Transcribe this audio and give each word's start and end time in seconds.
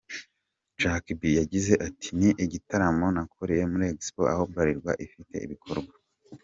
com, 0.09 0.19
Jack 0.79 1.05
B 1.19 1.21
yagize 1.39 1.73
ati 1.87 2.07
“Ni 2.19 2.29
igitaramo 2.43 3.05
nakoreye 3.15 3.63
muri 3.71 3.85
Expo 3.93 4.21
aho 4.33 4.41
Bralirwa 4.51 4.91
ifite 5.05 5.35
ibikorwa. 5.47 5.93